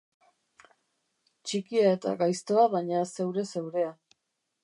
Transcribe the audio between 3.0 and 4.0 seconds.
zeure-zeurea.